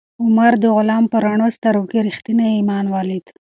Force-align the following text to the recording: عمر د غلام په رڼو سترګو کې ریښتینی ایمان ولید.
عمر 0.23 0.53
د 0.59 0.65
غلام 0.75 1.03
په 1.11 1.17
رڼو 1.25 1.47
سترګو 1.57 1.89
کې 1.91 2.05
ریښتینی 2.07 2.47
ایمان 2.57 2.85
ولید. 2.95 3.25